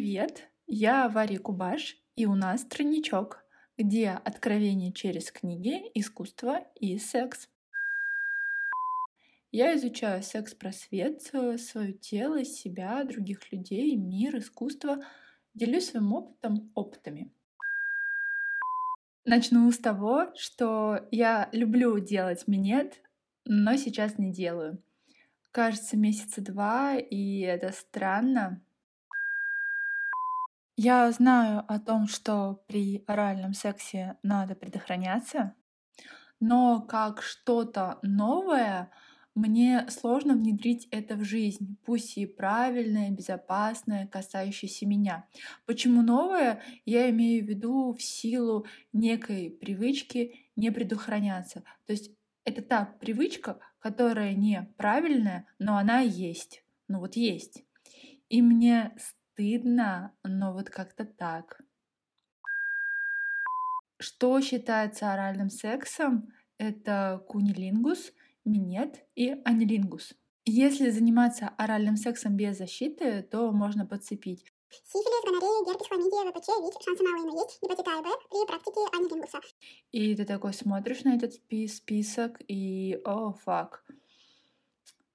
Привет, 0.00 0.48
я 0.66 1.10
Варя 1.10 1.38
Кубаш, 1.38 1.94
и 2.16 2.24
у 2.24 2.34
нас 2.34 2.64
тройничок, 2.64 3.44
где 3.76 4.08
откровение 4.12 4.94
через 4.94 5.30
книги, 5.30 5.82
искусство 5.92 6.66
и 6.74 6.96
секс. 6.96 7.50
Я 9.52 9.76
изучаю 9.76 10.22
секс-просвет, 10.22 11.20
свое 11.60 11.92
тело, 11.92 12.46
себя, 12.46 13.04
других 13.04 13.52
людей, 13.52 13.94
мир, 13.94 14.38
искусство, 14.38 15.04
делюсь 15.52 15.90
своим 15.90 16.14
опытом, 16.14 16.72
опытами. 16.74 17.30
Начну 19.26 19.70
с 19.70 19.76
того, 19.76 20.32
что 20.34 21.06
я 21.10 21.50
люблю 21.52 21.98
делать 21.98 22.48
минет, 22.48 23.02
но 23.44 23.76
сейчас 23.76 24.16
не 24.16 24.32
делаю. 24.32 24.82
Кажется, 25.52 25.98
месяца 25.98 26.40
два, 26.40 26.96
и 26.96 27.40
это 27.40 27.70
странно. 27.70 28.64
Я 30.82 31.12
знаю 31.12 31.62
о 31.68 31.78
том, 31.78 32.08
что 32.08 32.64
при 32.66 33.04
оральном 33.06 33.52
сексе 33.52 34.16
надо 34.22 34.54
предохраняться, 34.54 35.54
но 36.40 36.80
как 36.80 37.20
что-то 37.20 37.98
новое 38.00 38.90
мне 39.34 39.86
сложно 39.90 40.32
внедрить 40.32 40.88
это 40.90 41.16
в 41.16 41.22
жизнь, 41.22 41.76
пусть 41.84 42.16
и 42.16 42.24
правильное, 42.24 43.10
безопасное, 43.10 44.06
касающееся 44.06 44.86
меня. 44.86 45.26
Почему 45.66 46.00
новое? 46.00 46.62
Я 46.86 47.10
имею 47.10 47.44
в 47.44 47.48
виду 47.48 47.92
в 47.92 48.02
силу 48.02 48.64
некой 48.94 49.50
привычки 49.50 50.48
не 50.56 50.70
предохраняться. 50.70 51.62
То 51.84 51.92
есть 51.92 52.10
это 52.46 52.62
та 52.62 52.86
привычка, 52.86 53.58
которая 53.80 54.32
неправильная, 54.32 55.46
но 55.58 55.76
она 55.76 56.00
есть. 56.00 56.64
Ну 56.88 57.00
вот 57.00 57.16
есть. 57.16 57.64
И 58.30 58.40
мне 58.40 58.92
стыдно, 59.32 60.14
но 60.24 60.52
вот 60.52 60.70
как-то 60.70 61.04
так. 61.04 61.60
Что 63.98 64.40
считается 64.40 65.12
оральным 65.12 65.50
сексом? 65.50 66.32
Это 66.58 67.24
кунилингус, 67.28 68.12
минет 68.44 69.04
и 69.14 69.40
анилингус. 69.44 70.14
Если 70.46 70.90
заниматься 70.90 71.48
оральным 71.58 71.96
сексом 71.96 72.36
без 72.36 72.58
защиты, 72.58 73.22
то 73.22 73.52
можно 73.52 73.86
подцепить 73.86 74.44
Сифилис, 74.84 75.24
гонорея, 75.24 75.64
герпес, 75.66 75.88
хламидия, 75.88 76.30
ВПЧ, 76.30 76.48
ВИЧ, 76.62 76.84
шансы 76.84 77.02
малые, 77.02 77.24
но 77.24 77.42
есть 77.42 77.58
гепатита 77.60 78.02
Б 78.02 78.08
при 78.30 78.46
практике 78.46 78.80
анилингуса. 78.92 79.40
И 79.90 80.14
ты 80.14 80.24
такой 80.24 80.52
смотришь 80.54 81.02
на 81.02 81.16
этот 81.16 81.34
список 81.34 82.40
и 82.46 83.00
о, 83.04 83.32
фак. 83.32 83.84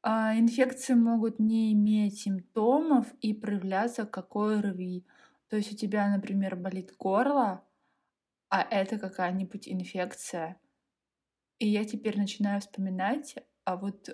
А 0.07 0.37
инфекции 0.37 0.93
могут 0.93 1.39
не 1.39 1.73
иметь 1.73 2.19
симптомов 2.19 3.11
и 3.21 3.33
проявляться 3.33 4.05
как 4.05 4.35
ОРВИ. 4.35 5.03
То 5.49 5.55
есть 5.55 5.73
у 5.73 5.75
тебя, 5.75 6.07
например, 6.15 6.55
болит 6.55 6.95
горло, 6.95 7.65
а 8.49 8.61
это 8.61 8.99
какая-нибудь 8.99 9.67
инфекция. 9.67 10.61
И 11.57 11.67
я 11.67 11.85
теперь 11.85 12.19
начинаю 12.19 12.61
вспоминать, 12.61 13.35
а 13.63 13.77
вот 13.77 14.09
э, 14.09 14.13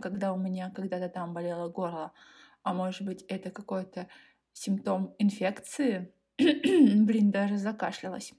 когда 0.00 0.32
у 0.32 0.38
меня 0.38 0.70
когда-то 0.70 1.08
там 1.08 1.34
болело 1.34 1.68
горло, 1.68 2.12
а 2.62 2.72
может 2.72 3.04
быть 3.04 3.22
это 3.22 3.50
какой-то 3.50 4.06
симптом 4.52 5.16
инфекции, 5.18 6.14
блин, 6.38 7.32
даже 7.32 7.56
закашлялась. 7.56 8.32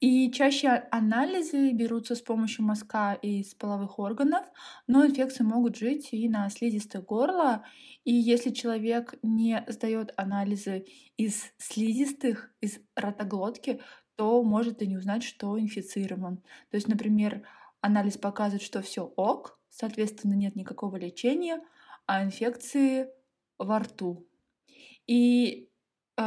И 0.00 0.30
чаще 0.30 0.68
анализы 0.92 1.72
берутся 1.72 2.14
с 2.14 2.22
помощью 2.22 2.64
мазка 2.64 3.14
из 3.14 3.54
половых 3.54 3.98
органов, 3.98 4.46
но 4.86 5.04
инфекции 5.04 5.42
могут 5.42 5.76
жить 5.76 6.10
и 6.12 6.28
на 6.28 6.48
слизистой 6.50 7.02
горла. 7.02 7.64
И 8.04 8.12
если 8.12 8.50
человек 8.50 9.14
не 9.22 9.64
сдает 9.66 10.14
анализы 10.16 10.86
из 11.16 11.52
слизистых, 11.58 12.52
из 12.60 12.78
ротоглотки, 12.94 13.80
то 14.14 14.42
может 14.44 14.82
и 14.82 14.86
не 14.86 14.96
узнать, 14.96 15.24
что 15.24 15.58
инфицирован. 15.58 16.38
То 16.70 16.76
есть, 16.76 16.86
например, 16.86 17.44
анализ 17.80 18.18
показывает, 18.18 18.62
что 18.62 18.82
все 18.82 19.02
ок, 19.02 19.58
соответственно, 19.68 20.34
нет 20.34 20.54
никакого 20.54 20.96
лечения, 20.96 21.60
а 22.06 22.22
инфекции 22.22 23.08
во 23.58 23.80
рту. 23.80 24.28
И 25.08 25.67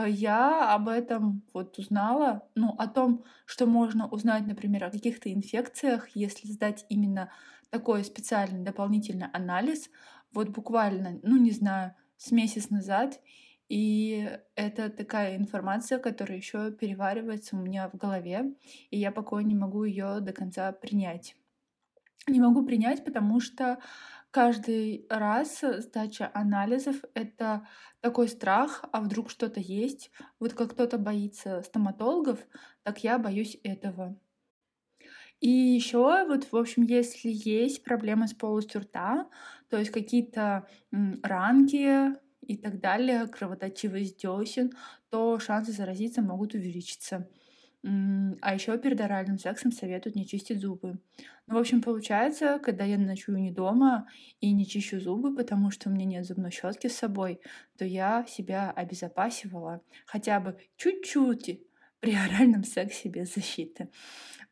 я 0.07 0.74
об 0.74 0.88
этом 0.88 1.44
вот 1.53 1.78
узнала, 1.78 2.47
ну, 2.56 2.69
о 2.78 2.88
том, 2.88 3.25
что 3.46 3.66
можно 3.66 4.07
узнать, 4.07 4.47
например, 4.47 4.85
о 4.85 4.91
каких-то 4.91 5.31
инфекциях, 5.31 6.09
если 6.16 6.47
сдать 6.47 6.85
именно 6.90 7.31
такой 7.69 8.03
специальный 8.03 8.63
дополнительный 8.63 9.28
анализ, 9.34 9.90
вот 10.34 10.50
буквально, 10.50 11.19
ну, 11.24 11.38
не 11.38 11.52
знаю, 11.52 11.96
с 12.18 12.31
месяц 12.31 12.69
назад, 12.69 13.19
и 13.69 14.29
это 14.56 14.90
такая 14.90 15.38
информация, 15.38 15.97
которая 15.97 16.38
еще 16.38 16.72
переваривается 16.72 17.56
у 17.56 17.59
меня 17.59 17.90
в 17.90 17.96
голове, 17.96 18.53
и 18.90 18.97
я 18.97 19.12
пока 19.12 19.41
не 19.41 19.56
могу 19.56 19.85
ее 19.85 20.19
до 20.19 20.34
конца 20.34 20.72
принять. 20.73 21.35
Не 22.28 22.40
могу 22.40 22.63
принять, 22.66 23.03
потому 23.03 23.40
что 23.40 23.79
каждый 24.31 25.06
раз 25.09 25.62
сдача 25.62 26.30
анализов— 26.34 26.97
это 27.14 27.68
такой 28.02 28.28
страх, 28.30 28.84
а 28.92 29.02
вдруг 29.02 29.30
что-то 29.30 29.59
есть. 29.59 30.12
Вот 30.40 30.53
как 30.53 30.72
кто-то 30.72 30.97
боится 30.97 31.62
стоматологов, 31.64 32.40
так 32.84 33.03
я 33.03 33.20
боюсь 33.20 33.58
этого. 33.64 34.18
И 35.40 35.50
еще 35.50 36.25
вот, 36.28 36.52
в 36.52 36.56
общем, 36.56 36.84
если 36.84 37.30
есть 37.34 37.84
проблемы 37.84 38.28
с 38.28 38.34
полостью 38.34 38.81
рта, 38.81 39.28
то 39.70 39.78
есть 39.78 39.91
какие-то 39.91 40.68
ранки 41.24 42.16
и 42.41 42.58
так 42.58 42.80
далее, 42.80 43.28
кровоточивость 43.28 44.22
десен, 44.22 44.72
то 45.09 45.40
шансы 45.40 45.72
заразиться 45.72 46.22
могут 46.22 46.53
увеличиться. 46.53 47.28
А 47.84 48.53
еще 48.53 48.78
перед 48.78 49.02
оральным 49.02 49.40
сексом 49.40 49.72
советуют 49.72 50.16
не 50.16 50.28
чистить 50.28 50.62
зубы. 50.62 51.00
Ну, 51.47 51.56
в 51.56 51.58
общем, 51.58 51.81
получается, 51.81 52.59
когда 52.64 52.84
я 52.86 52.97
ночую 52.97 53.40
не 53.40 53.52
дома 53.52 54.08
и 54.40 54.52
не 54.53 54.68
чищу 54.68 55.00
зубы, 55.00 55.36
потому 55.36 55.72
что 55.72 55.90
у 55.90 55.91
меня 55.91 56.06
нет 56.06 56.25
зубной 56.25 56.52
щетки 56.52 56.88
с 56.88 56.97
собой, 56.97 57.41
то 57.78 57.86
я 57.86 58.25
себя 58.28 58.72
обезопасивала 58.72 59.81
хотя 60.06 60.40
бы 60.40 60.58
чуть-чуть 60.78 61.62
при 62.00 62.14
оральном 62.16 62.64
сексе 62.64 63.09
без 63.09 63.34
защиты. 63.34 63.90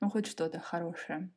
Ну, 0.01 0.09
хоть 0.09 0.28
что-то 0.28 0.59
хорошее. 0.59 1.29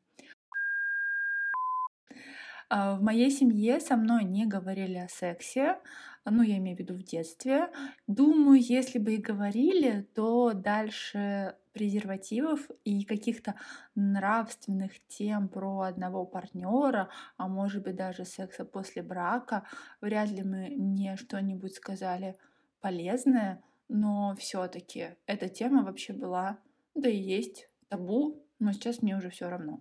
А, 2.68 2.96
в 2.96 3.02
моей 3.02 3.30
семье 3.30 3.80
со 3.80 3.96
мной 3.96 4.24
не 4.24 4.46
говорили 4.46 4.96
о 4.96 5.08
сексе, 5.08 5.78
ну, 6.24 6.42
я 6.42 6.58
имею 6.58 6.76
в 6.76 6.80
виду 6.80 6.94
в 6.94 7.02
детстве. 7.02 7.68
Думаю, 8.06 8.60
если 8.60 8.98
бы 8.98 9.14
и 9.14 9.18
говорили, 9.18 10.08
то 10.14 10.52
дальше 10.54 11.56
презервативов 11.72 12.70
и 12.84 13.04
каких-то 13.04 13.54
нравственных 13.94 14.92
тем 15.08 15.48
про 15.48 15.82
одного 15.82 16.24
партнера, 16.24 17.08
а 17.36 17.48
может 17.48 17.82
быть 17.82 17.96
даже 17.96 18.24
секса 18.24 18.64
после 18.64 19.02
брака, 19.02 19.64
вряд 20.00 20.30
ли 20.30 20.42
мы 20.42 20.68
мне 20.76 21.16
что-нибудь 21.16 21.74
сказали 21.74 22.36
полезное, 22.80 23.62
но 23.88 24.34
все-таки 24.38 25.16
эта 25.26 25.48
тема 25.48 25.82
вообще 25.82 26.12
была, 26.12 26.58
да 26.94 27.08
и 27.08 27.16
есть 27.16 27.68
табу, 27.88 28.42
но 28.58 28.72
сейчас 28.72 29.02
мне 29.02 29.16
уже 29.16 29.30
все 29.30 29.48
равно. 29.48 29.80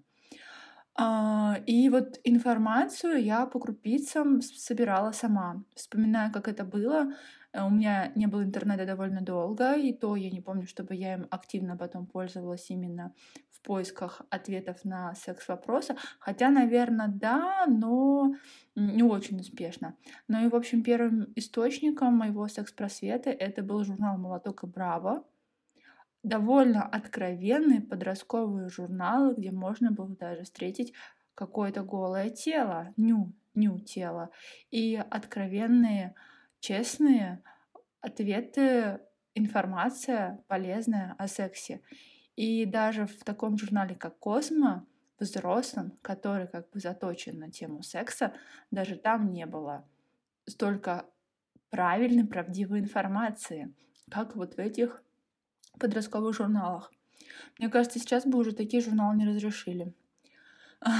А, 0.95 1.57
и 1.65 1.89
вот 1.89 2.19
информацию 2.23 3.23
я 3.23 3.45
по 3.45 3.59
крупицам 3.59 4.41
собирала 4.41 5.11
сама. 5.13 5.63
Вспоминаю, 5.75 6.31
как 6.31 6.47
это 6.47 6.65
было. 6.65 7.13
Э, 7.53 7.63
у 7.65 7.69
меня 7.69 8.11
не 8.15 8.27
было 8.27 8.43
интернета 8.43 8.85
довольно 8.85 9.21
долго, 9.21 9.75
и 9.75 9.93
то 9.93 10.15
я 10.15 10.29
не 10.29 10.41
помню, 10.41 10.67
чтобы 10.67 10.95
я 10.95 11.13
им 11.15 11.27
активно 11.29 11.77
потом 11.77 12.05
пользовалась 12.07 12.69
именно 12.69 13.13
в 13.49 13.61
поисках 13.61 14.21
ответов 14.29 14.83
на 14.85 15.13
секс-вопросы. 15.15 15.95
Хотя, 16.19 16.49
наверное, 16.49 17.07
да, 17.07 17.65
но 17.67 18.33
не 18.75 19.03
очень 19.03 19.39
успешно. 19.39 19.95
Ну 20.27 20.45
и, 20.45 20.49
в 20.49 20.55
общем, 20.55 20.83
первым 20.83 21.31
источником 21.35 22.15
моего 22.15 22.47
секс-просвета 22.47 23.29
это 23.29 23.61
был 23.61 23.83
журнал 23.83 24.17
«Молоток 24.17 24.63
и 24.63 24.67
Браво», 24.67 25.23
довольно 26.23 26.83
откровенные 26.83 27.81
подростковые 27.81 28.69
журналы, 28.69 29.33
где 29.35 29.51
можно 29.51 29.91
было 29.91 30.15
даже 30.15 30.43
встретить 30.43 30.93
какое-то 31.35 31.83
голое 31.83 32.29
тело, 32.29 32.93
ню, 32.97 33.33
ню 33.55 33.79
тело, 33.79 34.29
и 34.69 34.95
откровенные, 34.95 36.15
честные 36.61 37.43
ответы, 37.99 39.01
информация 39.35 40.43
полезная 40.47 41.15
о 41.17 41.27
сексе. 41.27 41.81
И 42.37 42.65
даже 42.65 43.05
в 43.05 43.23
таком 43.23 43.57
журнале, 43.57 43.95
как 43.95 44.17
«Космо», 44.19 44.87
взрослым, 45.19 45.97
который 46.01 46.47
как 46.47 46.69
бы 46.71 46.79
заточен 46.79 47.37
на 47.37 47.51
тему 47.51 47.83
секса, 47.83 48.33
даже 48.71 48.95
там 48.95 49.31
не 49.31 49.45
было 49.45 49.87
столько 50.47 51.05
правильной, 51.69 52.25
правдивой 52.25 52.79
информации, 52.79 53.73
как 54.09 54.35
вот 54.35 54.55
в 54.55 54.59
этих 54.59 55.03
подростковых 55.79 56.35
журналах. 56.35 56.91
Мне 57.59 57.69
кажется, 57.69 57.99
сейчас 57.99 58.25
бы 58.25 58.39
уже 58.39 58.53
такие 58.53 58.81
журналы 58.81 59.15
не 59.17 59.27
разрешили. 59.27 59.93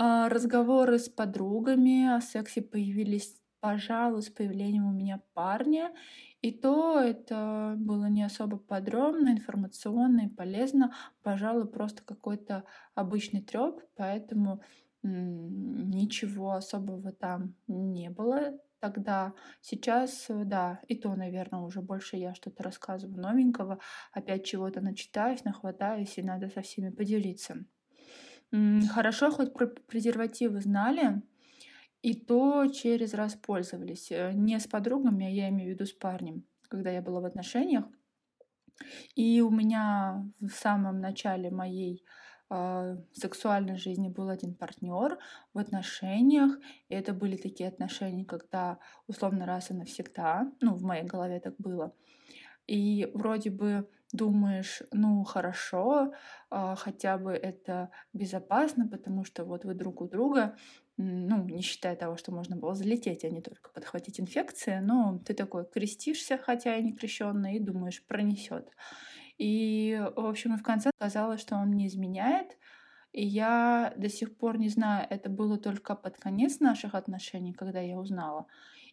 А, 0.00 0.28
разговоры 0.28 1.00
с 1.00 1.08
подругами 1.08 2.06
о 2.06 2.20
сексе 2.20 2.62
появились 2.62 3.36
пожалуй, 3.60 4.22
с 4.22 4.30
появлением 4.30 4.86
у 4.86 4.92
меня 4.92 5.22
парня. 5.34 5.92
И 6.40 6.52
то 6.52 7.00
это 7.00 7.74
было 7.76 8.06
не 8.06 8.22
особо 8.22 8.58
подробно, 8.58 9.30
информационно 9.30 10.26
и 10.26 10.28
полезно. 10.28 10.94
Пожалуй, 11.22 11.68
просто 11.68 12.02
какой-то 12.04 12.64
обычный 12.94 13.42
треп, 13.42 13.80
поэтому 13.96 14.62
ничего 15.02 16.52
особого 16.52 17.12
там 17.12 17.54
не 17.66 18.10
было 18.10 18.58
тогда. 18.80 19.34
Сейчас, 19.60 20.26
э, 20.28 20.44
да, 20.44 20.80
и 20.88 20.96
то, 20.96 21.14
наверное, 21.14 21.60
уже 21.60 21.82
больше 21.82 22.16
я 22.16 22.34
что-то 22.34 22.62
рассказываю 22.62 23.20
новенького, 23.20 23.80
опять 24.12 24.44
чего-то 24.44 24.80
начитаюсь, 24.80 25.44
нахватаюсь, 25.44 26.16
и 26.18 26.22
надо 26.22 26.48
со 26.48 26.62
всеми 26.62 26.90
поделиться. 26.90 27.64
Хорошо, 28.90 29.30
хоть 29.30 29.52
про 29.52 29.66
презервативы 29.66 30.60
знали, 30.60 31.22
и 32.02 32.14
то 32.14 32.66
через 32.66 33.14
раз 33.14 33.34
пользовались. 33.34 34.10
Э, 34.10 34.32
не 34.32 34.58
с 34.58 34.66
подругами, 34.66 35.26
а 35.26 35.30
я 35.30 35.48
имею 35.48 35.70
в 35.70 35.74
виду 35.74 35.86
с 35.86 35.92
парнем, 35.92 36.44
когда 36.68 36.90
я 36.90 37.02
была 37.02 37.20
в 37.20 37.24
отношениях. 37.24 37.84
И 39.16 39.40
у 39.40 39.50
меня 39.50 40.24
в 40.40 40.50
самом 40.50 41.00
начале 41.00 41.50
моей 41.50 42.04
э, 42.50 42.96
сексуальной 43.12 43.76
жизни 43.76 44.08
был 44.08 44.28
один 44.28 44.54
партнер 44.54 45.18
в 45.52 45.58
отношениях. 45.58 46.58
И 46.88 46.94
это 46.94 47.12
были 47.12 47.36
такие 47.36 47.68
отношения, 47.68 48.24
когда 48.24 48.78
условно 49.08 49.46
раз 49.46 49.70
и 49.70 49.74
навсегда, 49.74 50.52
ну, 50.60 50.74
в 50.74 50.82
моей 50.82 51.04
голове 51.04 51.40
так 51.40 51.56
было. 51.58 51.92
И 52.66 53.10
вроде 53.14 53.50
бы 53.50 53.88
думаешь, 54.12 54.82
ну 54.92 55.22
хорошо, 55.24 56.12
э, 56.50 56.74
хотя 56.76 57.18
бы 57.18 57.32
это 57.32 57.90
безопасно, 58.12 58.88
потому 58.88 59.24
что 59.24 59.44
вот 59.44 59.64
вы 59.64 59.74
друг 59.74 60.00
у 60.00 60.08
друга, 60.08 60.56
ну, 60.96 61.44
не 61.44 61.62
считая 61.62 61.94
того, 61.94 62.16
что 62.16 62.32
можно 62.32 62.56
было 62.56 62.74
залететь, 62.74 63.24
а 63.24 63.30
не 63.30 63.40
только 63.40 63.70
подхватить 63.70 64.20
инфекции, 64.20 64.80
но 64.80 65.20
ты 65.24 65.34
такой 65.34 65.64
крестишься, 65.64 66.38
хотя 66.38 66.76
и 66.76 66.82
не 66.82 66.92
крещенный, 66.92 67.56
и 67.56 67.60
думаешь, 67.60 68.04
пронесет. 68.04 68.68
И, 69.38 70.00
в 70.16 70.26
общем, 70.26 70.56
в 70.56 70.62
конце 70.62 70.90
казалось, 70.98 71.40
что 71.40 71.56
он 71.56 71.70
не 71.70 71.86
изменяет. 71.86 72.58
И 73.12 73.24
я 73.24 73.94
до 73.96 74.08
сих 74.08 74.36
пор 74.36 74.58
не 74.58 74.68
знаю, 74.68 75.06
это 75.08 75.30
было 75.30 75.56
только 75.58 75.94
под 75.94 76.18
конец 76.18 76.60
наших 76.60 76.94
отношений, 76.94 77.52
когда 77.52 77.80
я 77.80 77.98
узнала, 77.98 78.46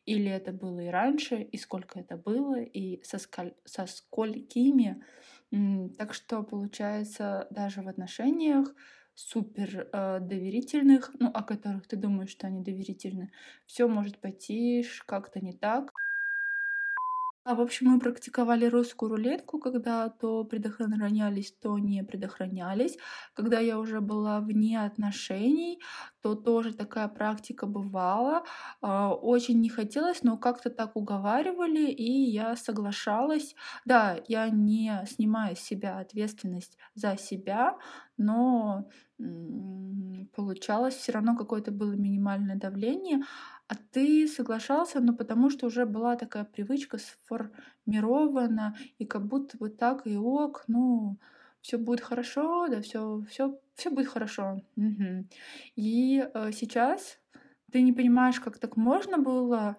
или 0.06 0.30
это 0.30 0.52
было 0.52 0.80
и 0.80 0.88
раньше, 0.88 1.42
и 1.42 1.57
сколько 1.57 2.00
это 2.00 2.18
было, 2.18 2.62
и 2.62 3.02
со, 3.04 3.18
сколь... 3.18 3.54
со 3.66 3.86
сколькими. 3.88 5.04
Так 5.98 6.13
что, 6.13 6.44
получается, 6.44 7.48
даже 7.50 7.81
в 7.81 7.88
отношениях 7.88 8.74
супер 9.16 9.88
э, 9.92 10.19
доверительных, 10.19 11.12
ну, 11.19 11.30
о 11.30 11.44
которых 11.44 11.88
ты 11.88 11.96
думаешь, 11.96 12.31
что 12.31 12.48
они 12.48 12.62
доверительны, 12.62 13.31
все 13.66 13.88
может 13.88 14.19
пойти 14.19 14.86
как-то 15.06 15.40
не 15.40 15.54
так. 15.54 15.95
А, 17.48 17.54
в 17.54 17.62
общем, 17.62 17.88
мы 17.92 18.00
практиковали 18.00 18.66
русскую 18.66 19.12
рулетку, 19.12 19.60
когда 19.60 20.10
то 20.10 20.44
предохранялись, 20.46 21.52
то 21.62 21.78
не 21.78 22.04
предохранялись. 22.04 22.98
Когда 23.36 23.60
я 23.60 23.78
уже 23.78 24.02
была 24.02 24.40
вне 24.40 24.82
отношений, 24.84 25.80
то 26.22 26.34
тоже 26.34 26.74
такая 26.74 27.08
практика 27.08 27.68
бывала. 27.68 28.44
А, 28.82 29.14
очень 29.14 29.62
не 29.62 29.70
хотелось, 29.70 30.24
но 30.24 30.38
как-то 30.38 30.72
так 30.72 30.96
уговаривали, 30.96 31.92
и 31.92 32.12
я 32.32 32.56
соглашалась. 32.56 33.56
Да, 33.86 34.18
я 34.28 34.50
не 34.50 35.04
снимаю 35.08 35.56
с 35.56 35.60
себя 35.60 36.00
ответственность 36.00 36.78
за 36.96 37.16
себя, 37.16 37.78
но 38.18 38.88
получалось 40.36 40.96
все 40.96 41.12
равно 41.14 41.36
какое-то 41.38 41.72
было 41.72 41.94
минимальное 41.94 42.56
давление. 42.56 43.22
А 43.68 43.76
ты 43.92 44.28
соглашался, 44.28 45.00
но 45.00 45.14
потому 45.14 45.50
что 45.50 45.66
уже 45.68 45.86
была 45.86 46.16
такая 46.16 46.44
привычка 46.44 47.00
сформирована, 47.00 48.76
и 49.00 49.06
как 49.06 49.26
будто 49.26 49.58
вот 49.60 49.78
так 49.78 50.06
и 50.06 50.16
ок, 50.18 50.66
ну, 50.68 51.18
все 51.62 51.80
будет 51.80 52.02
хорошо, 52.02 52.68
да, 52.68 52.82
все, 52.82 53.24
все, 53.28 53.60
все 53.74 53.90
будет 53.90 54.08
хорошо. 54.08 54.62
Угу. 54.78 55.26
И 55.76 56.30
э, 56.32 56.52
сейчас 56.52 57.20
ты 57.72 57.82
не 57.82 57.92
понимаешь, 57.92 58.40
как 58.40 58.60
так 58.60 58.78
можно 58.78 59.18
было, 59.18 59.78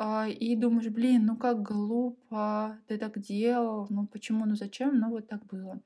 э, 0.00 0.30
и 0.30 0.56
думаешь, 0.56 0.88
блин, 0.88 1.26
ну 1.26 1.36
как 1.36 1.60
глупо, 1.60 2.78
ты 2.86 2.96
так 2.96 3.20
делал, 3.20 3.86
ну 3.90 4.06
почему, 4.06 4.46
ну 4.46 4.54
зачем, 4.54 4.98
ну 4.98 5.10
вот 5.10 5.28
так 5.28 5.44
было. 5.44 5.82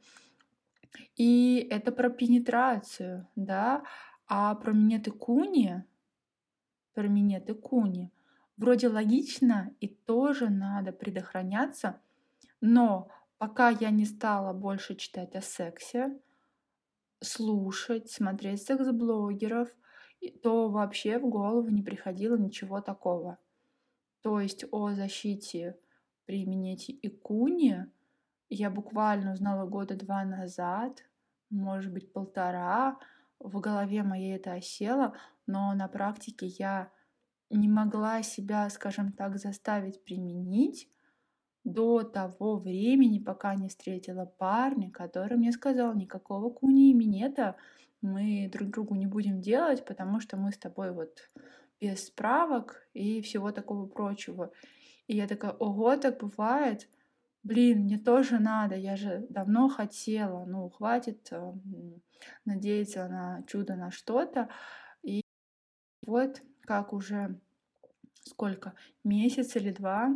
И 1.16 1.66
это 1.70 1.90
про 1.90 2.08
пенетрацию, 2.08 3.26
да, 3.34 3.82
а 4.28 4.54
про 4.54 4.72
минеты 4.72 5.10
куни 5.10 5.84
про 6.96 7.08
минеты 7.08 7.54
куни. 7.54 8.10
Вроде 8.56 8.88
логично 8.88 9.70
и 9.80 9.86
тоже 9.86 10.48
надо 10.48 10.92
предохраняться, 10.92 12.00
но 12.62 13.08
пока 13.36 13.68
я 13.68 13.90
не 13.90 14.06
стала 14.06 14.54
больше 14.54 14.94
читать 14.94 15.36
о 15.36 15.42
сексе, 15.42 16.18
слушать, 17.20 18.10
смотреть 18.10 18.62
секс-блогеров, 18.62 19.68
то 20.42 20.70
вообще 20.70 21.18
в 21.18 21.28
голову 21.28 21.68
не 21.68 21.82
приходило 21.82 22.36
ничего 22.38 22.80
такого. 22.80 23.36
То 24.22 24.40
есть 24.40 24.64
о 24.70 24.92
защите 24.92 25.78
при 26.24 26.46
минете 26.46 26.92
и 26.92 27.10
куни 27.10 27.84
я 28.48 28.70
буквально 28.70 29.34
узнала 29.34 29.66
года 29.66 29.96
два 29.96 30.24
назад, 30.24 31.04
может 31.50 31.92
быть 31.92 32.10
полтора, 32.10 32.98
в 33.38 33.60
голове 33.60 34.02
моей 34.02 34.36
это 34.36 34.54
осело, 34.54 35.14
но 35.46 35.74
на 35.74 35.88
практике 35.88 36.46
я 36.46 36.90
не 37.50 37.68
могла 37.68 38.22
себя, 38.22 38.68
скажем 38.70 39.12
так, 39.12 39.38
заставить 39.38 40.04
применить 40.04 40.88
до 41.64 42.02
того 42.02 42.58
времени, 42.58 43.18
пока 43.18 43.54
не 43.54 43.68
встретила 43.68 44.24
парня, 44.24 44.90
который 44.90 45.36
мне 45.36 45.52
сказал, 45.52 45.94
никакого 45.94 46.50
куни 46.50 46.94
минета 46.94 47.56
мы 48.02 48.48
друг 48.52 48.70
другу 48.70 48.94
не 48.94 49.06
будем 49.06 49.40
делать, 49.40 49.84
потому 49.84 50.20
что 50.20 50.36
мы 50.36 50.52
с 50.52 50.58
тобой 50.58 50.92
вот 50.92 51.30
без 51.80 52.06
справок 52.06 52.86
и 52.94 53.20
всего 53.20 53.52
такого 53.52 53.86
прочего. 53.86 54.52
И 55.06 55.16
я 55.16 55.26
такая, 55.26 55.52
ого, 55.52 55.96
так 55.96 56.18
бывает. 56.18 56.88
Блин, 57.42 57.80
мне 57.82 57.98
тоже 57.98 58.38
надо, 58.38 58.74
я 58.74 58.96
же 58.96 59.26
давно 59.28 59.68
хотела, 59.68 60.44
ну, 60.46 60.68
хватит 60.68 61.28
э, 61.30 61.52
надеяться 62.44 63.06
на 63.08 63.42
чудо, 63.46 63.76
на 63.76 63.90
что-то. 63.92 64.48
Вот 66.06 66.42
как 66.62 66.92
уже 66.92 67.38
сколько, 68.26 68.74
месяц 69.04 69.56
или 69.56 69.70
два 69.70 70.10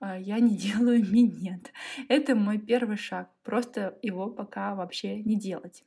а, 0.00 0.18
я 0.18 0.38
не 0.40 0.56
делаю 0.56 1.04
минет. 1.10 1.72
Это 2.08 2.34
мой 2.34 2.58
первый 2.58 2.96
шаг, 2.96 3.30
просто 3.42 3.98
его 4.02 4.30
пока 4.30 4.74
вообще 4.74 5.22
не 5.22 5.36
делать. 5.38 5.84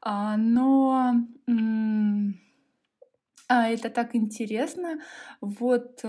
А, 0.00 0.36
но 0.36 1.14
а, 3.48 3.68
это 3.68 3.90
так 3.90 4.14
интересно. 4.14 5.00
Вот 5.40 6.04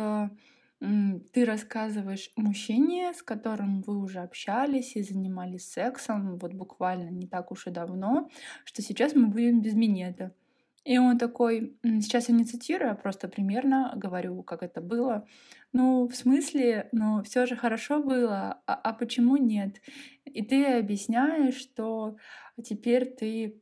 ты 0.79 1.46
рассказываешь 1.46 2.32
мужчине, 2.36 3.12
с 3.12 3.24
которым 3.24 3.82
вы 3.82 3.98
уже 3.98 4.20
общались 4.20 4.96
и 4.96 5.01
занимались 5.01 5.67
сексом, 5.72 6.38
вот 6.38 6.53
буквально 6.53 7.10
не 7.10 7.25
так 7.25 7.51
уж 7.51 7.65
и 7.65 7.72
давно, 7.72 8.29
что 8.63 8.84
сейчас 8.84 9.15
мы 9.15 9.25
будем 9.25 9.60
без 9.60 9.74
минета. 9.74 10.36
И 10.84 10.98
он 10.98 11.17
такой, 11.17 11.77
сейчас 11.84 12.29
я 12.29 12.36
не 12.36 12.46
цитирую, 12.46 12.91
а 12.91 12.96
просто 12.96 13.27
примерно 13.27 13.93
говорю, 13.96 14.41
как 14.43 14.63
это 14.63 14.79
было. 14.79 15.27
Ну, 15.74 16.07
в 16.07 16.15
смысле, 16.15 16.88
ну, 16.93 17.22
все 17.24 17.46
же 17.46 17.55
хорошо 17.55 18.01
было, 18.01 18.62
а, 18.65 18.74
а 18.74 18.93
почему 18.93 19.36
нет? 19.36 19.81
И 20.24 20.43
ты 20.43 20.77
объясняешь, 20.77 21.55
что 21.55 22.15
теперь 22.63 23.05
ты 23.05 23.62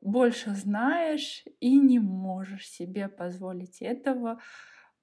больше 0.00 0.50
знаешь 0.50 1.44
и 1.60 1.78
не 1.78 1.98
можешь 1.98 2.68
себе 2.68 3.08
позволить 3.08 3.80
этого. 3.80 4.40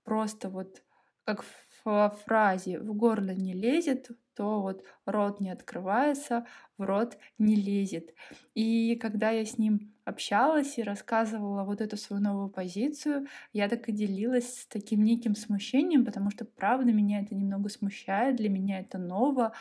Просто 0.03 0.49
вот 0.49 0.83
как 1.23 1.43
в 1.83 2.17
фразе 2.25 2.79
«в 2.79 2.93
горло 2.93 3.31
не 3.31 3.53
лезет», 3.53 4.09
то 4.35 4.61
вот 4.61 4.83
рот 5.05 5.39
не 5.39 5.49
открывается, 5.49 6.45
в 6.77 6.83
рот 6.83 7.17
не 7.37 7.55
лезет. 7.55 8.13
И 8.55 8.95
когда 8.95 9.29
я 9.29 9.45
с 9.45 9.57
ним 9.57 9.93
общалась 10.03 10.77
и 10.77 10.83
рассказывала 10.83 11.63
вот 11.63 11.79
эту 11.79 11.95
свою 11.95 12.21
новую 12.23 12.49
позицию, 12.49 13.27
я 13.53 13.69
так 13.69 13.87
и 13.87 13.91
делилась 13.91 14.61
с 14.61 14.65
таким 14.65 15.03
неким 15.03 15.35
смущением, 15.35 16.05
потому 16.05 16.31
что, 16.31 16.43
правда, 16.43 16.91
меня 16.91 17.21
это 17.21 17.35
немного 17.35 17.69
смущает, 17.69 18.35
для 18.37 18.49
меня 18.49 18.79
это 18.79 18.97
ново, 18.97 19.53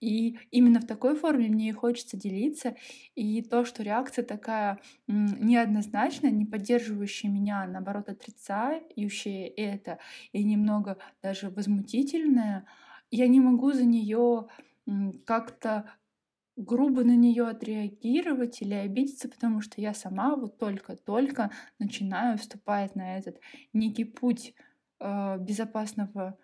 и 0.00 0.38
именно 0.50 0.80
в 0.80 0.86
такой 0.86 1.16
форме 1.16 1.48
мне 1.48 1.70
и 1.70 1.72
хочется 1.72 2.16
делиться, 2.16 2.76
и 3.16 3.42
то, 3.42 3.64
что 3.64 3.82
реакция 3.82 4.24
такая 4.24 4.78
неоднозначная, 5.08 6.30
не 6.30 6.46
поддерживающая 6.46 7.30
меня, 7.30 7.62
а 7.62 7.66
наоборот, 7.66 8.08
отрицающая 8.08 9.52
это, 9.56 9.98
и 10.32 10.44
немного 10.44 10.98
даже 11.22 11.50
возмутительная, 11.50 12.66
я 13.10 13.28
не 13.28 13.40
могу 13.40 13.72
за 13.72 13.84
нее 13.84 14.48
как-то 15.24 15.90
грубо 16.56 17.04
на 17.04 17.14
нее 17.14 17.46
отреагировать 17.46 18.60
или 18.62 18.74
обидеться, 18.74 19.28
потому 19.28 19.60
что 19.60 19.80
я 19.80 19.94
сама 19.94 20.34
вот 20.34 20.58
только-только 20.58 21.52
начинаю 21.78 22.36
вступать 22.36 22.96
на 22.96 23.16
этот 23.16 23.38
некий 23.72 24.04
путь 24.04 24.54
э, 24.98 25.38
безопасного 25.38 26.36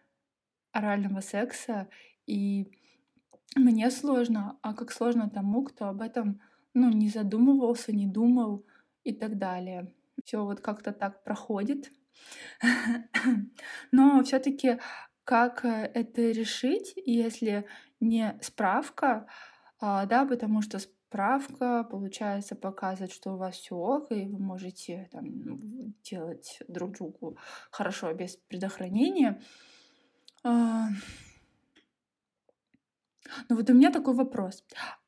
орального 0.70 1.20
секса, 1.20 1.88
и 2.26 2.70
мне 3.56 3.90
сложно, 3.90 4.58
а 4.62 4.74
как 4.74 4.92
сложно 4.92 5.30
тому, 5.30 5.64
кто 5.64 5.88
об 5.88 6.00
этом, 6.00 6.40
ну, 6.74 6.90
не 6.90 7.08
задумывался, 7.08 7.92
не 7.92 8.06
думал 8.06 8.64
и 9.02 9.12
так 9.12 9.38
далее. 9.38 9.92
Все 10.24 10.44
вот 10.44 10.60
как-то 10.60 10.92
так 10.92 11.24
проходит. 11.24 11.92
Но 13.92 14.22
все-таки 14.22 14.78
как 15.24 15.64
э, 15.64 15.90
это 15.94 16.30
решить, 16.30 16.92
если 16.96 17.66
не 18.00 18.38
справка, 18.42 19.26
а, 19.80 20.06
да, 20.06 20.24
потому 20.24 20.62
что 20.62 20.78
справка, 20.78 21.84
получается, 21.84 22.54
показывает, 22.54 23.12
что 23.12 23.34
у 23.34 23.36
вас 23.36 23.56
все 23.56 23.74
ок, 23.74 24.10
и 24.10 24.26
вы 24.26 24.38
можете 24.38 25.08
там, 25.12 25.94
делать 26.02 26.58
друг 26.68 26.92
другу 26.92 27.38
хорошо 27.70 28.12
без 28.12 28.36
предохранения. 28.36 29.40
А, 30.42 30.88
ну 33.48 33.56
вот 33.56 33.70
у 33.70 33.74
меня 33.74 33.90
такой 33.90 34.14
вопрос. 34.14 34.64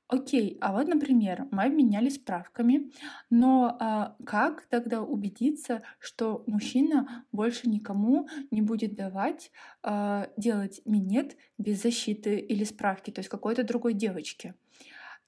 Окей, 0.08 0.56
а 0.60 0.72
вот, 0.72 0.86
например, 0.86 1.48
мы 1.50 1.64
обменялись 1.64 2.14
справками, 2.14 2.92
но 3.28 3.76
а, 3.80 4.16
как 4.25 4.66
тогда 4.66 5.02
убедиться, 5.02 5.82
что 5.98 6.44
мужчина 6.46 7.25
больше 7.32 7.68
никому 7.68 8.28
не 8.52 8.62
будет 8.62 8.94
давать 8.94 9.50
а, 9.82 10.28
делать 10.36 10.80
минет 10.84 11.36
без 11.58 11.82
защиты 11.82 12.38
или 12.38 12.62
справки, 12.62 13.10
то 13.10 13.18
есть 13.18 13.28
какой-то 13.28 13.64
другой 13.64 13.94
девочке? 13.94 14.54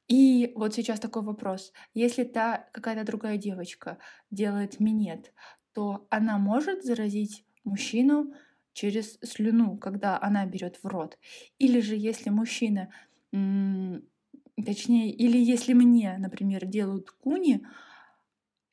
И 0.06 0.52
вот 0.54 0.74
сейчас 0.74 1.00
такой 1.00 1.22
вопрос. 1.22 1.72
Если 1.92 2.22
та 2.22 2.68
какая-то 2.72 3.04
другая 3.04 3.36
девочка 3.36 3.98
делает 4.30 4.78
минет, 4.78 5.32
то 5.72 6.06
она 6.08 6.38
может 6.38 6.84
заразить 6.84 7.44
мужчину 7.64 8.32
через 8.72 9.18
слюну, 9.24 9.76
когда 9.76 10.20
она 10.22 10.46
берет 10.46 10.78
в 10.82 10.86
рот. 10.86 11.18
Или 11.58 11.80
же 11.80 11.96
если 11.96 12.30
мужчина, 12.30 12.90
точнее, 14.62 15.10
или 15.10 15.38
если 15.38 15.72
мне, 15.72 16.16
например, 16.18 16.66
делают 16.66 17.10
куни, 17.10 17.64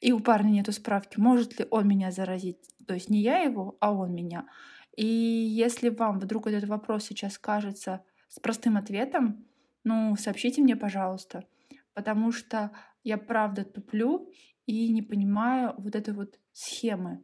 и 0.01 0.11
у 0.11 0.19
парня 0.19 0.49
нету 0.49 0.71
справки, 0.71 1.19
может 1.19 1.59
ли 1.59 1.65
он 1.71 1.87
меня 1.87 2.11
заразить? 2.11 2.57
То 2.87 2.93
есть 2.93 3.09
не 3.09 3.21
я 3.21 3.39
его, 3.39 3.77
а 3.79 3.91
он 3.93 4.13
меня. 4.13 4.47
И 4.95 5.05
если 5.05 5.89
вам 5.89 6.19
вдруг 6.19 6.47
этот 6.47 6.69
вопрос 6.69 7.05
сейчас 7.05 7.37
кажется 7.37 8.03
с 8.27 8.39
простым 8.39 8.77
ответом, 8.77 9.45
ну, 9.83 10.15
сообщите 10.15 10.61
мне, 10.61 10.75
пожалуйста, 10.75 11.45
потому 11.93 12.31
что 12.31 12.71
я 13.03 13.17
правда 13.17 13.63
туплю 13.63 14.29
и 14.65 14.89
не 14.89 15.01
понимаю 15.01 15.75
вот 15.77 15.95
этой 15.95 16.13
вот 16.13 16.39
схемы. 16.53 17.23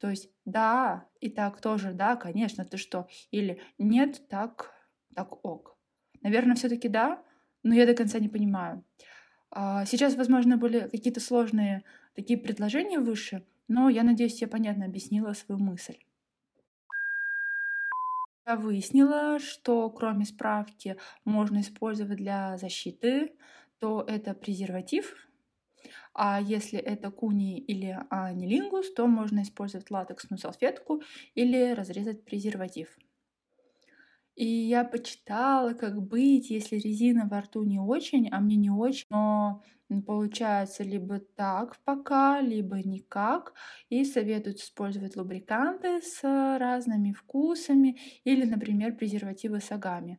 То 0.00 0.08
есть 0.08 0.30
да, 0.44 1.06
и 1.20 1.28
так 1.28 1.60
тоже, 1.60 1.92
да, 1.92 2.16
конечно, 2.16 2.64
ты 2.64 2.78
что? 2.78 3.06
Или 3.30 3.60
нет, 3.78 4.28
так, 4.28 4.72
так 5.14 5.44
ок. 5.44 5.76
Наверное, 6.22 6.56
все-таки 6.56 6.88
да, 6.88 7.22
но 7.62 7.74
я 7.74 7.86
до 7.86 7.94
конца 7.94 8.18
не 8.18 8.28
понимаю. 8.28 8.84
А, 9.50 9.84
сейчас, 9.86 10.16
возможно, 10.16 10.56
были 10.58 10.80
какие-то 10.90 11.20
сложные 11.20 11.84
такие 12.14 12.38
предложения 12.38 13.00
выше, 13.00 13.46
но 13.68 13.88
я 13.90 14.02
надеюсь, 14.04 14.42
я 14.42 14.48
понятно 14.48 14.86
объяснила 14.86 15.32
свою 15.34 15.60
мысль. 15.62 15.98
Я 18.46 18.56
выяснила, 18.56 19.38
что 19.38 19.88
кроме 19.90 20.24
справки 20.26 20.96
можно 21.24 21.60
использовать 21.60 22.18
для 22.18 22.58
защиты, 22.58 23.32
то 23.78 24.04
это 24.06 24.34
презерватив, 24.34 25.14
а 26.14 26.40
если 26.40 26.78
это 26.78 27.10
куни 27.10 27.58
или 27.60 27.98
анилингус, 28.10 28.92
то 28.94 29.06
можно 29.06 29.42
использовать 29.42 29.90
латексную 29.90 30.38
салфетку 30.38 31.02
или 31.34 31.72
разрезать 31.72 32.24
презерватив. 32.24 32.96
И 34.40 34.46
я 34.46 34.84
почитала, 34.84 35.74
как 35.74 36.00
быть, 36.00 36.48
если 36.48 36.76
резина 36.76 37.28
во 37.30 37.42
рту 37.42 37.62
не 37.62 37.78
очень, 37.78 38.26
а 38.30 38.40
мне 38.40 38.56
не 38.56 38.70
очень, 38.70 39.06
но 39.10 39.62
получается 40.06 40.82
либо 40.82 41.18
так 41.18 41.76
пока, 41.84 42.40
либо 42.40 42.76
никак. 42.76 43.52
И 43.90 44.02
советуют 44.02 44.56
использовать 44.60 45.14
лубриканты 45.16 46.00
с 46.00 46.22
разными 46.58 47.12
вкусами 47.12 47.98
или, 48.24 48.46
например, 48.46 48.96
презервативы 48.96 49.60
с 49.60 49.70
агами. 49.72 50.18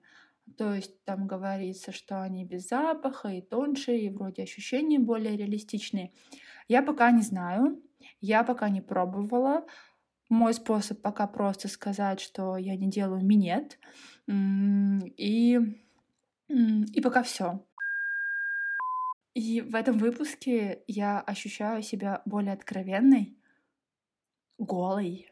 То 0.55 0.71
есть 0.75 1.03
там 1.03 1.25
говорится, 1.25 1.91
что 1.91 2.21
они 2.21 2.45
без 2.45 2.67
запаха 2.67 3.29
и 3.29 3.41
тоньше, 3.41 3.97
и 3.97 4.09
вроде 4.11 4.43
ощущения 4.43 4.99
более 4.99 5.35
реалистичные. 5.35 6.11
Я 6.67 6.83
пока 6.83 7.09
не 7.11 7.23
знаю, 7.23 7.81
я 8.19 8.43
пока 8.43 8.69
не 8.69 8.81
пробовала. 8.81 9.65
Мой 10.31 10.53
способ 10.53 11.01
пока 11.01 11.27
просто 11.27 11.67
сказать, 11.67 12.19
что 12.19 12.57
я 12.57 12.75
не 12.75 12.89
делаю 12.89 13.23
минет. 13.23 13.77
И, 14.27 15.59
и 16.47 17.01
пока 17.01 17.21
все. 17.21 17.63
И 19.35 19.61
в 19.61 19.75
этом 19.75 19.97
выпуске 19.97 20.83
я 20.87 21.19
ощущаю 21.19 21.83
себя 21.83 22.21
более 22.25 22.53
откровенной, 22.53 23.37
голой, 24.57 25.31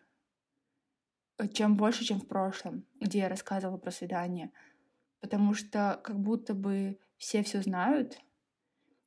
чем 1.53 1.75
больше, 1.75 2.05
чем 2.05 2.19
в 2.19 2.27
прошлом, 2.27 2.85
где 2.99 3.19
я 3.19 3.29
рассказывала 3.29 3.77
про 3.77 3.91
свидание— 3.91 4.51
потому 5.21 5.53
что 5.53 5.99
как 6.03 6.19
будто 6.19 6.53
бы 6.53 6.99
все 7.17 7.43
все 7.43 7.61
знают 7.61 8.17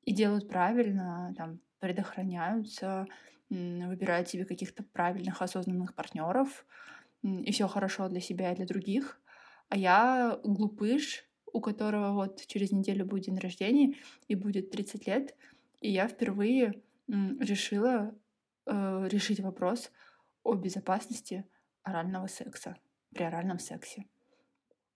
и 0.04 0.12
делают 0.12 0.48
правильно, 0.48 1.34
там, 1.36 1.60
предохраняются, 1.78 3.06
выбирают 3.52 4.28
себе 4.28 4.44
каких-то 4.44 4.82
правильных, 4.82 5.42
осознанных 5.42 5.94
партнеров, 5.94 6.64
и 7.22 7.52
все 7.52 7.68
хорошо 7.68 8.08
для 8.08 8.20
себя 8.20 8.52
и 8.52 8.56
для 8.56 8.66
других. 8.66 9.20
А 9.68 9.76
я 9.76 10.40
глупыш, 10.42 11.24
у 11.52 11.60
которого 11.60 12.12
вот 12.12 12.46
через 12.46 12.72
неделю 12.72 13.04
будет 13.04 13.26
день 13.26 13.38
рождения 13.38 13.94
и 14.28 14.34
будет 14.34 14.70
30 14.70 15.06
лет, 15.06 15.36
и 15.80 15.90
я 15.90 16.08
впервые 16.08 16.82
решила 17.08 18.14
э, 18.66 19.08
решить 19.10 19.40
вопрос 19.40 19.90
о 20.42 20.54
безопасности 20.54 21.44
орального 21.82 22.26
секса 22.26 22.76
при 23.12 23.24
оральном 23.24 23.58
сексе. 23.58 24.06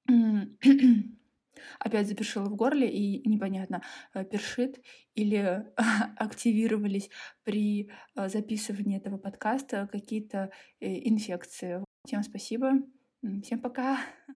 Опять 1.78 2.08
запершило 2.08 2.44
в 2.44 2.56
горле, 2.56 2.88
и 2.90 3.28
непонятно, 3.28 3.82
э, 4.14 4.24
першит 4.24 4.80
или 5.14 5.64
активировались 6.16 7.10
при 7.44 7.90
э, 8.14 8.28
записывании 8.28 8.98
этого 8.98 9.18
подкаста 9.18 9.88
какие-то 9.90 10.50
э, 10.80 11.08
инфекции. 11.08 11.84
Всем 12.06 12.22
спасибо, 12.22 12.72
всем 13.42 13.60
пока. 13.60 13.98